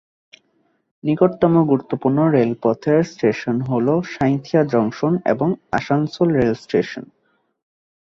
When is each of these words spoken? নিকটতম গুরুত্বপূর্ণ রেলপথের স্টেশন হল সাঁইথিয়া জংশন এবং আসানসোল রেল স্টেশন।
নিকটতম 1.03 1.53
গুরুত্বপূর্ণ 1.63 2.19
রেলপথের 2.27 2.99
স্টেশন 3.03 3.57
হল 3.61 3.87
সাঁইথিয়া 4.13 4.61
জংশন 4.63 5.13
এবং 5.25 5.47
আসানসোল 5.71 6.29
রেল 6.31 6.53
স্টেশন। 6.63 7.05